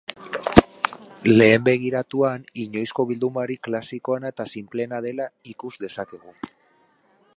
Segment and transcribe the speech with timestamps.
[1.31, 6.35] Lehen begiratuan, inoizko bildumarik klasikoena eta sinpleena dela ikus dezakegu.